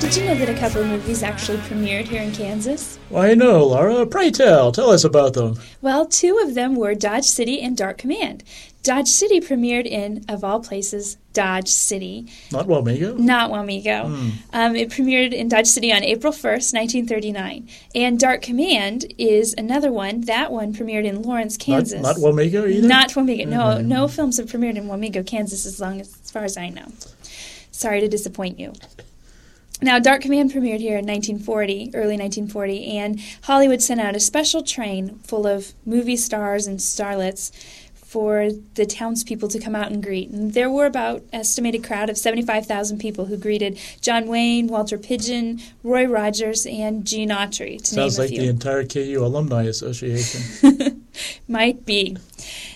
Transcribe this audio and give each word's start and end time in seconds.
Did 0.00 0.16
you 0.16 0.24
know 0.24 0.34
that 0.34 0.48
a 0.48 0.54
couple 0.58 0.80
of 0.80 0.88
movies 0.88 1.22
actually 1.22 1.58
premiered 1.58 2.06
here 2.06 2.22
in 2.22 2.32
Kansas? 2.32 2.98
Why, 3.10 3.34
no, 3.34 3.66
Laura. 3.66 4.06
Pray 4.06 4.30
tell. 4.30 4.72
Tell 4.72 4.90
us 4.90 5.04
about 5.04 5.34
them. 5.34 5.58
Well, 5.82 6.06
two 6.06 6.38
of 6.38 6.54
them 6.54 6.74
were 6.74 6.94
Dodge 6.94 7.26
City 7.26 7.60
and 7.60 7.76
Dark 7.76 7.98
Command. 7.98 8.42
Dodge 8.82 9.08
City 9.08 9.40
premiered 9.42 9.84
in, 9.86 10.24
of 10.26 10.42
all 10.42 10.60
places, 10.60 11.18
Dodge 11.34 11.68
City. 11.68 12.26
Not 12.50 12.66
Wamego? 12.66 13.18
Not 13.18 13.50
Wamego. 13.50 14.06
Hmm. 14.06 14.30
Um, 14.54 14.74
it 14.74 14.88
premiered 14.88 15.34
in 15.34 15.48
Dodge 15.48 15.66
City 15.66 15.92
on 15.92 16.02
April 16.02 16.32
1st, 16.32 16.72
1939. 16.72 17.68
And 17.94 18.18
Dark 18.18 18.40
Command 18.40 19.12
is 19.18 19.54
another 19.58 19.92
one. 19.92 20.22
That 20.22 20.50
one 20.50 20.72
premiered 20.72 21.04
in 21.04 21.20
Lawrence, 21.22 21.58
Kansas. 21.58 22.00
Not, 22.00 22.16
not 22.18 22.34
Wamego 22.34 22.68
either? 22.68 22.88
Not 22.88 23.10
Wamego. 23.10 23.46
No, 23.46 23.58
Mhm. 23.58 23.84
no 23.84 24.08
films 24.08 24.38
have 24.38 24.46
premiered 24.50 24.76
in 24.76 24.84
Wamego, 24.88 25.24
Kansas, 25.26 25.66
as 25.66 25.78
long 25.78 26.00
as, 26.00 26.16
as 26.24 26.30
far 26.30 26.44
as 26.44 26.56
I 26.56 26.70
know. 26.70 26.86
Sorry 27.70 28.00
to 28.00 28.08
disappoint 28.08 28.58
you. 28.58 28.72
Now, 29.82 29.98
Dark 29.98 30.22
Command 30.22 30.52
premiered 30.52 30.80
here 30.80 30.98
in 30.98 31.06
1940, 31.06 31.92
early 31.94 32.16
1940, 32.16 32.98
and 32.98 33.20
Hollywood 33.42 33.80
sent 33.80 34.00
out 34.00 34.14
a 34.14 34.20
special 34.20 34.62
train 34.62 35.18
full 35.20 35.46
of 35.46 35.72
movie 35.86 36.16
stars 36.16 36.66
and 36.66 36.78
starlets 36.78 37.50
for 38.10 38.50
the 38.74 38.84
townspeople 38.84 39.46
to 39.46 39.60
come 39.60 39.76
out 39.76 39.92
and 39.92 40.02
greet. 40.02 40.30
And 40.30 40.52
there 40.52 40.68
were 40.68 40.84
about 40.84 41.22
estimated 41.32 41.84
crowd 41.84 42.10
of 42.10 42.18
75,000 42.18 42.98
people 42.98 43.26
who 43.26 43.36
greeted 43.36 43.78
John 44.00 44.26
Wayne, 44.26 44.66
Walter 44.66 44.98
Pidgeon, 44.98 45.60
Roy 45.84 46.06
Rogers, 46.06 46.66
and 46.66 47.06
Gene 47.06 47.28
Autry, 47.28 47.78
to 47.78 47.94
Sounds 47.94 48.18
name 48.18 48.26
a 48.26 48.28
like 48.28 48.36
the 48.36 48.48
entire 48.48 48.84
KU 48.84 49.24
Alumni 49.24 49.62
Association. 49.62 51.06
Might 51.48 51.86
be. 51.86 52.16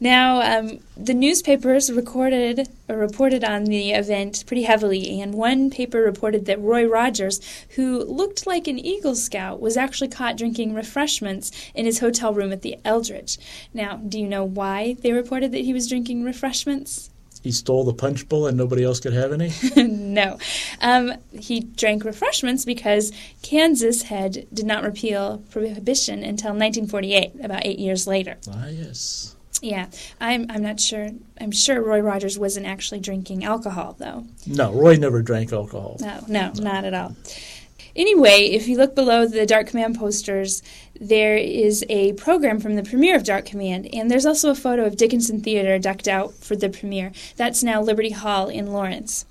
Now, 0.00 0.58
um, 0.58 0.78
the 0.96 1.14
newspapers 1.14 1.90
recorded 1.90 2.68
or 2.88 2.96
reported 2.96 3.42
on 3.42 3.64
the 3.64 3.92
event 3.92 4.44
pretty 4.46 4.62
heavily, 4.62 5.20
and 5.20 5.34
one 5.34 5.70
paper 5.70 6.00
reported 6.00 6.46
that 6.46 6.60
Roy 6.60 6.86
Rogers, 6.86 7.40
who 7.70 8.04
looked 8.04 8.46
like 8.46 8.68
an 8.68 8.78
Eagle 8.78 9.16
Scout, 9.16 9.60
was 9.60 9.76
actually 9.76 10.08
caught 10.08 10.36
drinking 10.36 10.74
refreshments 10.74 11.50
in 11.74 11.84
his 11.84 11.98
hotel 11.98 12.32
room 12.32 12.52
at 12.52 12.62
the 12.62 12.76
Eldridge. 12.84 13.38
Now, 13.74 13.96
do 13.96 14.20
you 14.20 14.28
know 14.28 14.44
why 14.44 14.96
they 15.00 15.12
reported 15.12 15.52
that 15.52 15.64
he 15.64 15.72
was 15.72 15.88
drinking 15.88 16.24
refreshments? 16.24 17.10
he 17.42 17.52
stole 17.52 17.84
the 17.84 17.94
punch 17.94 18.28
bowl 18.28 18.46
and 18.46 18.56
nobody 18.56 18.84
else 18.84 19.00
could 19.00 19.12
have 19.12 19.32
any? 19.32 19.52
no. 19.76 20.38
Um, 20.80 21.14
he 21.32 21.60
drank 21.60 22.04
refreshments 22.04 22.64
because 22.64 23.12
Kansas 23.42 24.02
had 24.02 24.46
did 24.52 24.66
not 24.66 24.82
repeal 24.82 25.38
prohibition 25.50 26.18
until 26.24 26.50
1948, 26.50 27.32
about 27.42 27.64
eight 27.64 27.78
years 27.78 28.06
later. 28.06 28.36
ah, 28.50 28.66
yes. 28.66 29.36
Yeah, 29.60 29.86
I'm. 30.20 30.46
I'm 30.50 30.62
not 30.62 30.80
sure. 30.80 31.10
I'm 31.40 31.50
sure 31.50 31.82
Roy 31.82 32.00
Rogers 32.00 32.38
wasn't 32.38 32.66
actually 32.66 33.00
drinking 33.00 33.44
alcohol, 33.44 33.96
though. 33.98 34.26
No, 34.46 34.72
Roy 34.72 34.96
never 34.96 35.22
drank 35.22 35.52
alcohol. 35.52 35.96
No, 36.00 36.24
no, 36.28 36.52
not 36.56 36.84
at 36.84 36.94
all. 36.94 37.16
Anyway, 37.96 38.50
if 38.52 38.68
you 38.68 38.76
look 38.76 38.94
below 38.94 39.26
the 39.26 39.44
Dark 39.44 39.66
Command 39.66 39.98
posters, 39.98 40.62
there 41.00 41.36
is 41.36 41.84
a 41.88 42.12
program 42.12 42.60
from 42.60 42.76
the 42.76 42.84
premiere 42.84 43.16
of 43.16 43.24
Dark 43.24 43.46
Command, 43.46 43.92
and 43.92 44.08
there's 44.08 44.26
also 44.26 44.50
a 44.50 44.54
photo 44.54 44.84
of 44.84 44.96
Dickinson 44.96 45.40
Theater 45.40 45.78
decked 45.80 46.06
out 46.06 46.34
for 46.34 46.54
the 46.54 46.68
premiere. 46.68 47.10
That's 47.36 47.64
now 47.64 47.82
Liberty 47.82 48.10
Hall 48.10 48.48
in 48.48 48.72
Lawrence. 48.72 49.26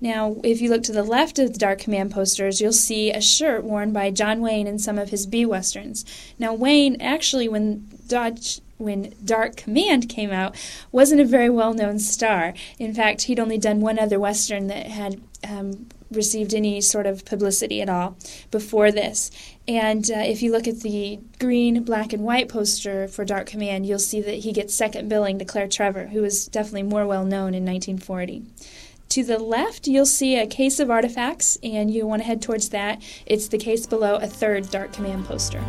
Now, 0.00 0.36
if 0.42 0.60
you 0.60 0.70
look 0.70 0.82
to 0.84 0.92
the 0.92 1.04
left 1.04 1.38
of 1.38 1.52
the 1.52 1.58
Dark 1.58 1.78
Command 1.78 2.10
posters, 2.10 2.60
you'll 2.60 2.72
see 2.72 3.12
a 3.12 3.20
shirt 3.20 3.62
worn 3.62 3.92
by 3.92 4.10
John 4.10 4.40
Wayne 4.40 4.66
in 4.66 4.78
some 4.78 4.98
of 4.98 5.10
his 5.10 5.26
B 5.26 5.46
westerns. 5.46 6.04
Now, 6.38 6.54
Wayne 6.54 7.00
actually, 7.00 7.48
when 7.48 7.86
Dodge 8.08 8.60
when 8.80 9.14
Dark 9.24 9.56
Command 9.56 10.08
came 10.08 10.32
out, 10.32 10.56
wasn't 10.90 11.20
a 11.20 11.24
very 11.24 11.50
well 11.50 11.74
known 11.74 11.98
star. 11.98 12.54
In 12.78 12.94
fact, 12.94 13.22
he'd 13.22 13.40
only 13.40 13.58
done 13.58 13.80
one 13.80 13.98
other 13.98 14.18
western 14.18 14.66
that 14.68 14.86
had 14.86 15.20
um, 15.46 15.88
received 16.10 16.54
any 16.54 16.80
sort 16.80 17.06
of 17.06 17.24
publicity 17.24 17.80
at 17.80 17.88
all 17.88 18.16
before 18.50 18.90
this. 18.90 19.30
And 19.68 20.10
uh, 20.10 20.18
if 20.18 20.42
you 20.42 20.50
look 20.50 20.66
at 20.66 20.80
the 20.80 21.20
green, 21.38 21.82
black, 21.84 22.12
and 22.12 22.24
white 22.24 22.48
poster 22.48 23.06
for 23.06 23.24
Dark 23.24 23.46
Command, 23.46 23.86
you'll 23.86 23.98
see 23.98 24.20
that 24.20 24.40
he 24.40 24.52
gets 24.52 24.74
second 24.74 25.08
billing 25.08 25.38
to 25.38 25.44
Claire 25.44 25.68
Trevor, 25.68 26.08
who 26.08 26.22
was 26.22 26.46
definitely 26.46 26.82
more 26.82 27.06
well 27.06 27.24
known 27.24 27.54
in 27.54 27.64
1940. 27.64 28.44
To 29.10 29.24
the 29.24 29.38
left, 29.38 29.88
you'll 29.88 30.06
see 30.06 30.38
a 30.38 30.46
case 30.46 30.78
of 30.78 30.88
artifacts, 30.88 31.58
and 31.64 31.90
you 31.90 32.06
want 32.06 32.22
to 32.22 32.26
head 32.26 32.40
towards 32.40 32.68
that. 32.68 33.02
It's 33.26 33.48
the 33.48 33.58
case 33.58 33.86
below 33.86 34.16
a 34.16 34.26
third 34.26 34.70
Dark 34.70 34.92
Command 34.92 35.24
poster. 35.26 35.60